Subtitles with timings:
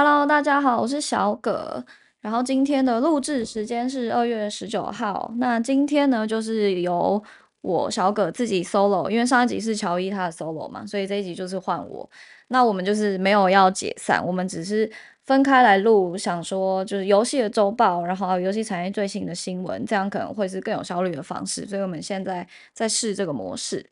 [0.00, 1.84] Hello，大家好，我是小葛。
[2.20, 5.34] 然后今天的录制时间是二月十九号。
[5.38, 7.20] 那今天呢，就是由
[7.62, 12.08] 我小葛自己 solo，因为上一集是乔伊他的 solo 嘛，所以这一集就是换我。
[12.46, 14.88] 那我们就是没有要解散，我们只是
[15.24, 21.66] 分开来录，想说就是游戏的周报，然后游戏产业最新的新闻，这样可能会是更有效率的方式。
[21.66, 23.84] 所以我们现在在试这个模式。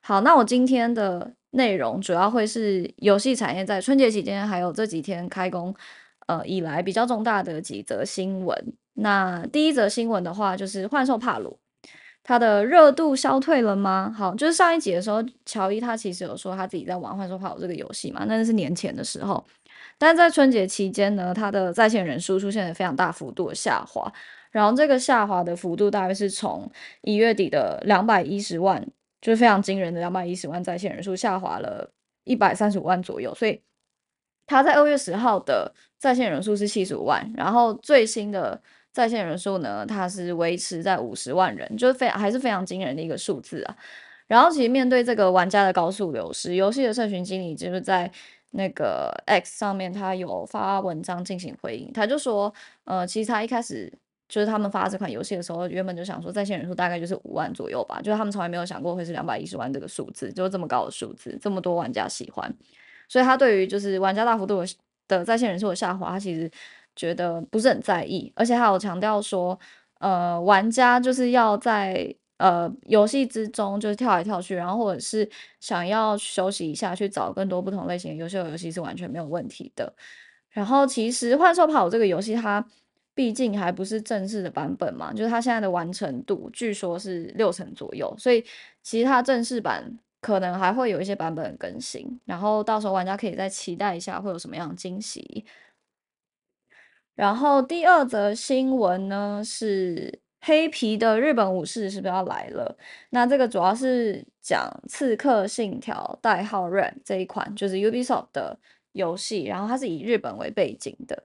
[0.00, 5.74] 好，那我今天的内容主要会是游戏产业在春节期间还有这几天开工
[6.26, 8.72] 呃以来比较重大的几则新闻。
[8.94, 11.58] 那第一则新闻的话，就是幻兽帕鲁，
[12.22, 14.14] 它的热度消退了吗？
[14.16, 19.44] 好，就是上一集的时候，乔伊他其实有说他自己在玩幻兽帕鲁这个游戏嘛，那是年前的时候。
[19.98, 24.12] 但在春节期间呢，它的在线人数出现了非常大幅度的下滑，
[24.50, 26.70] 然后这个下滑的幅度大概是从
[27.02, 28.86] 一月底的两百一十万。
[29.20, 31.92] 就是非常惊人的两百一十万在线人数下滑了
[32.24, 33.60] 一百三十五万左右，所以
[34.46, 38.60] 他在二月十号的在线人数是七十五万，然后最新的
[38.92, 43.76] 在线人数呢，它是维持在五十万人，就是非还是非常惊人的一个数字啊。
[44.26, 48.10] 然后其实面对这个玩家的高速流失，游戏的社群经理就是在
[48.50, 52.52] 那个 X 上面，他有发文章进行回应，他就说，
[52.84, 53.92] 呃，其实他一开始。
[54.30, 62.48] 就是他们发这款游戏的时候，原本就想说在线人数大概就是五万左右吧，就是他们从来没有想过会是两百一十万这个数字，就是这么高的数字，这么多玩家喜欢，
[63.08, 64.62] 所以他对于就是玩家大幅度
[65.08, 66.48] 的在线人数的下滑，他其实
[66.94, 69.58] 觉得不是很在意，而且还有强调说，
[69.98, 79.92] 呃，玩家就是要在呃游戏之中就是跳来跳去，然后或者是想要休息一下，去找更多不同类型的优秀游戏是完全没有问题的。
[80.50, 82.64] 然后其实幻兽跑这个游戏它。
[83.14, 88.44] 毕竟还不是正式的版本嘛，就是它现在的完成度据说是六成左右，所以
[88.82, 95.44] 其实它正式版可能还会有一些版本更新，然后到时候玩家可以再期待一下会有什么样的惊喜。
[97.14, 102.74] 然后第二则新闻呢是黑皮的日本武士是不是要来了？
[103.10, 108.58] 那这个主要是讲《刺客信条：代号 Red》这一款，就是 Ubisoft 的
[108.92, 111.24] 游戏，然后它是以日本为背景的。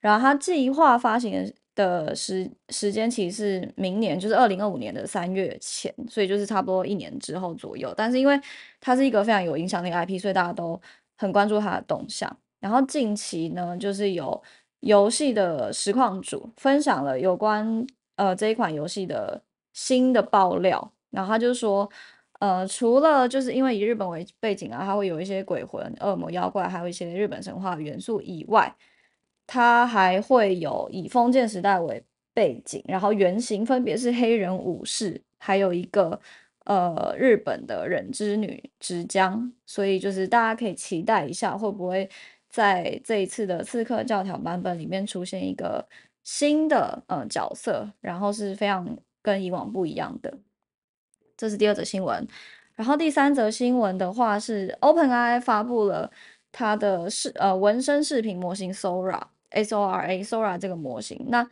[0.00, 7.92] 然后它计划发行的时时间其实是明年，就是二零二五年的三月前，所以就是差不多一年之后左右。
[7.96, 8.38] 但是因为
[8.80, 10.80] 它是一个非常有影响力的 IP，所以大家都
[11.16, 12.34] 很关注它的动向。
[12.60, 14.42] 然后近期呢，就是有
[14.80, 17.86] 游戏的实况组分享了有关
[18.16, 20.92] 呃这一款游戏的新的爆料。
[21.10, 21.90] 然后他就说，
[22.38, 28.72] 呃，除了就是因为以日本为背景啊，它会有一些鬼魂、恶魔、妖怪，还有一些日本神话元素以外。
[29.52, 32.00] 它还会有以封建时代为
[32.32, 36.20] 背景，然后原型分别是黑人武士，还有一个
[36.66, 42.08] 呃日本的忍之女直江，所以就是大家可以期待一下，会不会
[42.48, 45.84] 在这一次的刺客教条版本里面出现一个
[46.22, 50.32] 新的呃角色，然后是非常跟以往不一样的。
[51.36, 52.24] 这是第二则新闻，
[52.76, 56.08] 然后第三则新闻的话是 OpenAI 发布了
[56.52, 59.20] 它的视呃纹身视频模型 Sora。
[59.52, 61.48] Sora Sora 这个模型，那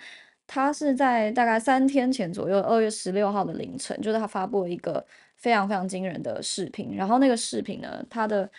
[0.47, 5.05] 它是在大概三天前左右，二月十六号的凌晨，就是它发布了一个
[5.37, 6.97] 非常非常惊人的视频。
[6.97, 8.51] 然后那个视频呢，它的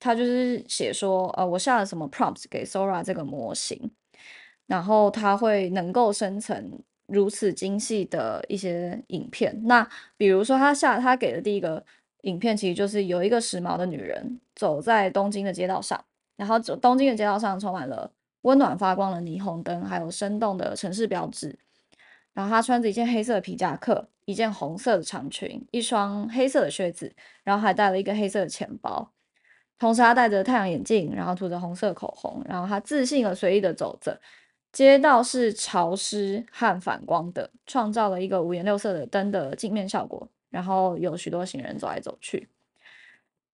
[0.00, 3.90] 它就是写说，呃，我下了什么 prompts 给 Sora 这个模型，
[4.66, 9.56] 然后它会能够生成如此精细的一些影片。
[9.66, 11.84] 那比如说，他下他给的第一个
[12.22, 16.04] 影片，其实就是有一个时髦的女人走在东京的街道上，
[16.36, 18.10] 然后走东京的街道上充满了。
[18.46, 21.58] 温暖发光的霓虹灯，还有生动的城市标志。
[22.32, 27.12] 然后他穿着一件黑色的皮夹克，一件红色的长裙，一双黑色的靴子，
[27.42, 29.10] 然后还带了一个黑色的钱包。
[29.80, 32.40] 同时，他戴着太阳眼镜，然后涂着红色口红。
[32.48, 34.20] 然后他自信而随意的走着，
[34.70, 40.28] 街道是潮湿和反光的，创造了一个五颜六色的灯的镜面效果。
[40.50, 42.48] 然后有许多行人走来走去。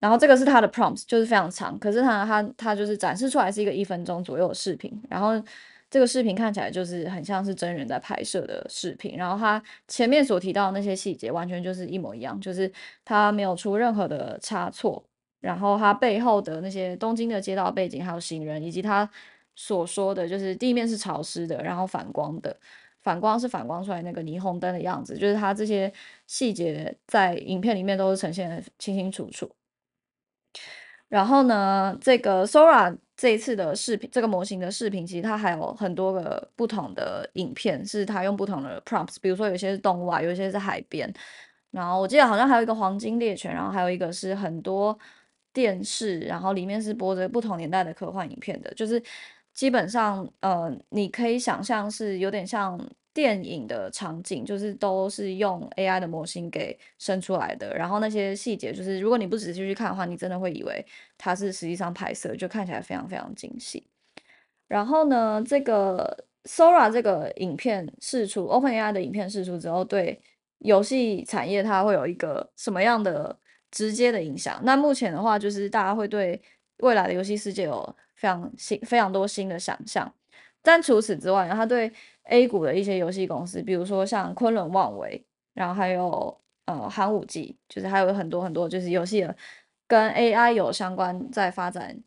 [0.03, 5.41] 然后这个是他的 prompts，就是非常长，可是他他他就是展示出来是一个一分钟左右的视频，然后
[5.89, 12.69] 这个视频看起来就是很像是真人在拍摄的视频，然后他前面所提到的那些细节完全就是一模一样，就是
[13.05, 15.01] 他没有出任何的差错，
[15.41, 19.09] 然后他背后的那些东京的街道背景还有行人，以及他
[19.55, 22.57] 所说的就是地面是潮湿的，然后反光的，
[23.03, 25.93] 反光是反光出来那个霓虹灯的样子，就是他这些
[26.27, 29.49] 细节在影片里面都是呈现的清清楚楚。
[31.13, 41.13] 然后呢，这个 Sora 这一次的视频，这个模型的视频，其实它还有很多个不同的影片，是它用不同的 prompts，比如说有些是动物啊，有些是海边，
[41.71, 44.99] 然后我记得好像还有一个黄金猎犬，然后还有一个是很多
[45.53, 49.03] 电视，然后里面是播着不同年代的科幻影片的，就是
[49.53, 52.81] 基本上，呃，你可以想象是有点像
[53.15, 57.77] 电影的场景，就是都是用 AI 的模型给生出来的。
[57.77, 60.85] 然后那些细节，就是如果你不仔细去看的话，你真的会以为
[61.19, 63.87] 它是实际上拍摄，就看起来非常非常精细。
[64.69, 70.19] 然后呢，这个 Sora 这个影片试出，OpenAI 的影片试出之后，对
[70.59, 73.39] 游戏产业它会有一个什么样的
[73.71, 74.59] 直接的影响？
[74.65, 76.41] 那目前的话，就是大家会对
[76.79, 80.11] 未来的游戏世界有非常新、非常多新的想象。
[80.63, 81.93] 但除此之外，它对
[82.25, 85.25] A 股的一些游戏公司，比如说像昆仑万维，
[85.55, 89.37] 然后还有呃寒武纪，就是还有很多很多就是游戏的
[89.87, 92.03] 跟 AI 有相关在发展。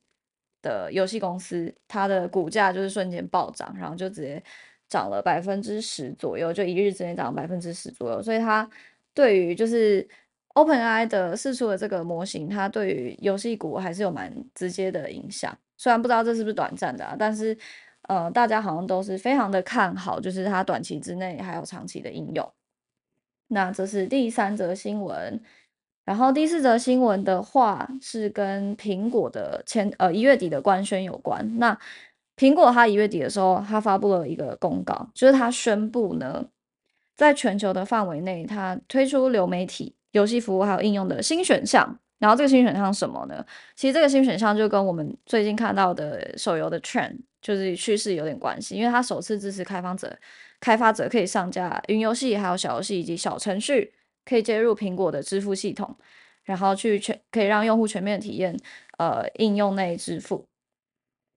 [0.61, 4.41] 的游戏公司，它的股价就是瞬间暴涨，然后就直接
[4.89, 8.19] 涨了百分之十左右，就一日之内涨了百分之十左右。
[8.19, 8.67] 所以它
[9.13, 10.07] 对于就是
[10.55, 15.55] OpenAI 的试出的这个模型，它对于游戏股还是有蛮直接的影响。
[15.77, 17.55] 虽然不知道这是不是短暂的，啊但是
[18.07, 22.51] 呃，大家好像都是非常的看好，就是它短期之内还有长期的应用。
[23.47, 25.41] 那这是第三则新闻。
[26.03, 31.57] 然后第四则新闻的话是跟苹果的前呃一月底的官宣有关。
[31.57, 31.75] 那
[32.37, 36.45] 苹果它一月底的时候，它发布了一个公告，就是它宣布呢，
[37.15, 41.97] 在全球的范围内，它推出流媒体游戏服务还有应用的新选项。
[42.19, 43.43] 然后这个新选项什么呢？
[43.75, 50.17] 其实这个新选项就跟我们最近看到的手游的 trend 就是趋势有点关系，因为它首次支持开发者
[50.59, 53.93] 开发者可以上架云游戏、还有小游戏以及小程序。
[54.27, 55.95] 可以接入苹果的支付系统，
[56.45, 58.57] 然后去全可以让用户全面体验
[58.97, 60.43] 呃应用内支付。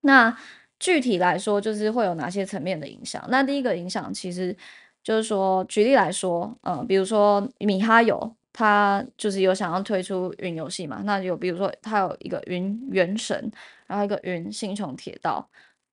[0.00, 0.34] 那
[0.80, 3.22] 具体来说，就是会有哪些层面的影响？
[3.28, 4.56] 那第一个影响其实
[5.02, 13.52] 就是说，举例来说，嗯，比如说米哈游，它就是有想要推出云游戏嘛，那有比如说它有一个云原神，
[13.86, 15.46] 然后一个云星穹铁道。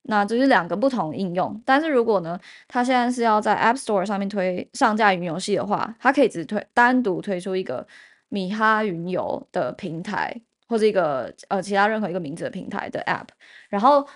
[0.08, 7.86] 那这是两个不同的应用，但是如果呢，它现在是要在 App Store 上面推上架云游戏的话，它可以只推单独推出一个
[8.30, 10.32] 米哈云游的平台，
[10.68, 13.28] 或者一个呃其他任何一个名字的平台的 App，
[13.68, 14.08] 然后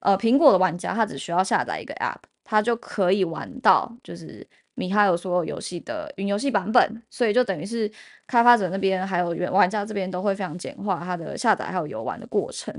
[0.00, 7.90] 呃苹果的玩家他只需要下载一个 App，他就可以玩到就是米哈游所有游戏的云游戏版本，所以就等于是
[8.26, 12.74] 开发者那边还有原玩家这边都会非常简化它的下载还有游玩的过程。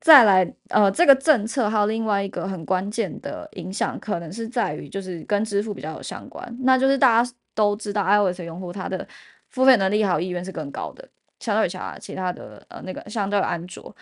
[0.00, 9.06] 再来，呃，这个政策还有另外一个很关键的影响，可能是在于就是跟支付比较有相关，那就是大家都知道，iOS 用户他的
[9.48, 11.08] 付费能力还有意愿是更高的，
[11.40, 13.94] 相对于其他其他的呃那个相对安卓。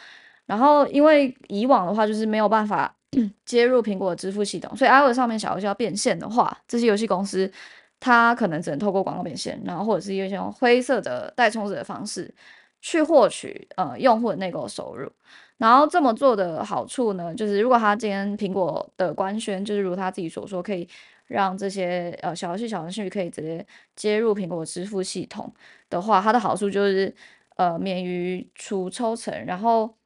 [0.47, 2.95] 然后因为以往的话就是没有办法
[3.47, 7.51] 接入苹果的支付系统，所以 iOS 上面小游戏要变现的话，这些游戏公司
[7.99, 12.35] 它可能只能透过广告变现，然后或者是一些用灰色的代充值的方式
[12.83, 15.11] 去获取呃用户的内购收入。
[15.65, 20.87] 然后这么做的好处呢，就是如果他今天苹果的官宣，就是如他自己所说，可以
[21.27, 23.67] 让这些呃小游戏、小程序可以直接
[23.97, 25.51] 接入苹果支付系统
[25.89, 27.15] 的话，它的好处就是
[27.57, 29.33] 呃免于出抽成。
[29.47, 29.97] 然后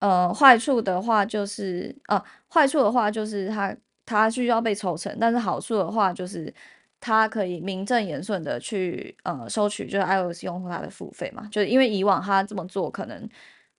[0.00, 2.22] 呃坏处的话就是呃
[2.52, 6.52] 坏处的话就是它它需要被抽成，但是好处的话就是
[7.00, 13.26] 它可以名正言顺的去呃收取就是 iOS 用户他的付费嘛，就是因为以往他这么做可能。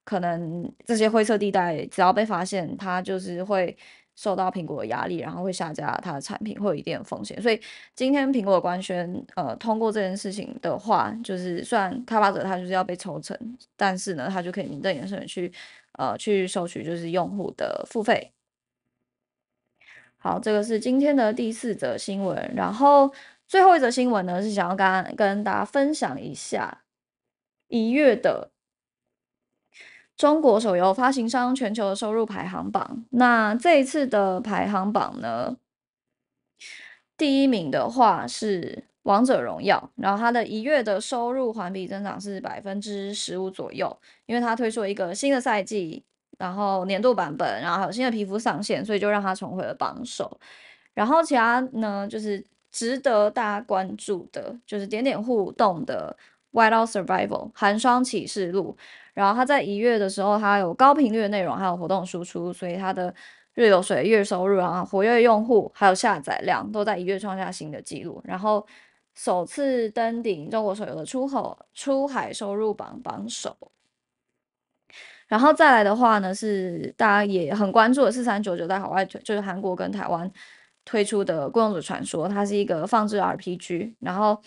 [0.03, 3.77] 可能这些灰色地带只要被发现，它就是会
[4.15, 7.41] 受到苹果的压力，然后会下架它的产品，会有一定的风险。
[7.41, 7.61] 所以
[7.95, 13.37] 今天苹果官宣，呃，通过这件事情的话，就是虽然开发者他就是要被抽成，
[13.77, 15.51] 但是呢，他就可以名正言顺的去，
[15.93, 18.31] 呃，去收取就是用户的付费。
[20.17, 23.09] 好，这个是今天的第四则新闻，然后
[23.47, 26.81] 最后一则新闻呢，是想要跟跟大家分享一下
[27.67, 28.49] 一月的。
[30.19, 35.55] 中国手游发行商全球的收入排行榜，那这一次的排行榜呢，
[37.15, 46.03] 第一名的话是王者荣耀，然后它的一月的收入环比增长是百分之十五左右，因为它推出了一个新的赛季，
[46.37, 50.37] 然后年度版本，然后还有新的皮肤上线，所以就让它重回了榜首。
[50.93, 56.13] 然后其他呢，就是值得大家关注的，就是点点互动的
[56.51, 58.75] 《Whiteout Survival》寒霜启示录。
[59.13, 63.13] 然后它在一月的时候，它有高频率的内容，还有活动输出，所以它的
[63.53, 68.21] 日流水、月收入啊、活跃用户还有下载量都在一月创下新的纪录。
[68.23, 68.65] 然后
[69.15, 73.57] 首次登顶中国手游的出口出海收入榜榜首。
[75.27, 80.31] 然后再来的话呢，是大家也很关注的四三九九在海外就是韩国跟台湾
[80.85, 84.41] 推出的《孤勇者传说》，它是一个放置 RPG，然后。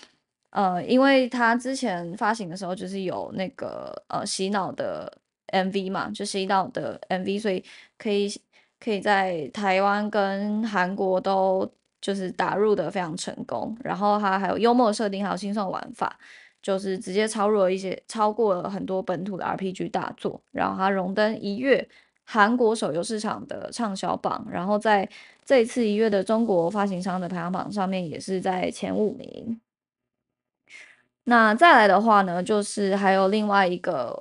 [0.53, 5.11] 呃，因为他之前发行的时候就是有那个呃洗脑的
[5.49, 7.65] MV 嘛，就洗脑的 MV，所以
[7.97, 8.31] 可以
[8.79, 11.67] 可以在台湾跟韩国都
[12.03, 13.75] 就是打入的非常成功。
[13.83, 16.19] 然后它还有幽默设定，还有轻松玩法，
[16.61, 20.39] 就是直接超入了一些超过了很多本土的 RPG 大作。
[20.51, 21.89] 然后它荣登一月
[22.25, 25.09] 韩国手游市场的畅销榜，然后在
[25.47, 29.59] 这一次一月的中国发行商的排行榜上面也是在前五名。
[31.25, 34.21] 那再来的话呢，就是还有另外一个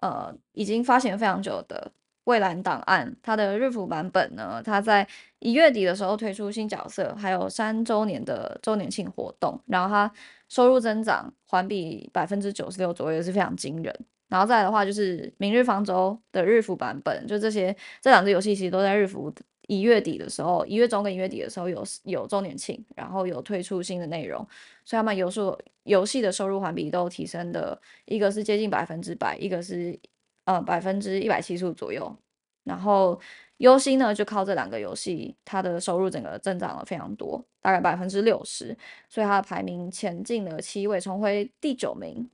[0.00, 1.90] 呃，已经发行非常久的
[2.24, 5.06] 《蔚蓝档案》，它的日服版本呢，它在
[5.38, 10.12] 一月底的时候推出新角色，还有三周年的周年庆活动，然后它
[10.48, 13.94] 收入增长环比百分之九十六左右，也是非常惊人。
[14.28, 19.32] 然后再来的话，就是《明日方舟》的日服版本，就这些这两只游戏其实都在日服。
[19.68, 24.38] 一月底的时候，一月中跟一月底的时候有有周年庆，然后有推出新的内容，
[24.84, 29.98] 所以他们游数游戏的收入环比都提升的，一个是接近百分之百，一个是
[30.44, 32.14] 呃百分之一百七十五左右。
[32.64, 33.20] 然后
[33.56, 38.76] 优心呢，就靠这两个游戏，它的收入整个增长了非常多，大概百分之六十，
[39.08, 42.28] 所以它的排名前进了七位，重回第九名。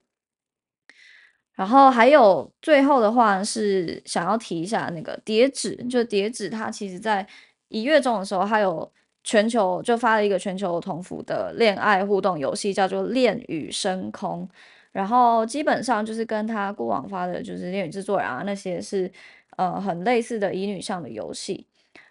[1.58, 7.26] 然后还有最后的话是想要提一下那个叠纸，就叠纸它其实在
[7.66, 8.88] 一月中的时候，它有
[9.24, 14.48] 全球就发了一个全球同服的恋爱互动游戏，叫做《恋与升空》。
[14.92, 19.10] 然后基本上就是跟它过往发的就是《恋与制作人》啊那些是
[19.56, 21.66] 呃很类似的乙女向的游戏。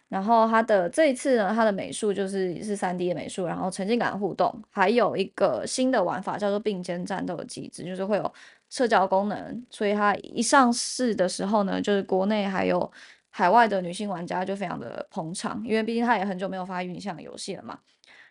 [0.09, 8.33] 然后它的这一次呢，它的美术就是是三 D 的美术，然后沉浸感互动，还有一个新的玩法叫做并肩战斗的机制，就是会有。
[8.69, 12.91] 社交功能，所以它一上市的时候呢，就是国内还有
[13.29, 17.79] 海外的女性玩家就非常的捧场，因为毕竟它也很久没有发云像游戏了嘛，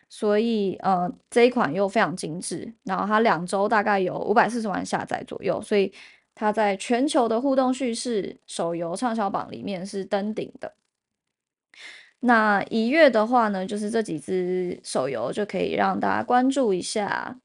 [0.09, 5.91] 所以呃这一款又非常精致，然后它两周大概有五百四十万下载左右，所以
[6.35, 10.73] 它在全球的互动叙事手游畅销榜里面是登顶的。
[12.19, 17.39] 那一月的话呢，就是这几只手游就可以让大家关注一下。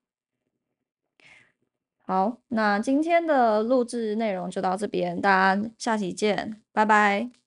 [2.12, 7.41] 好，那今天的录制内容就到这边，大家下期见，拜拜。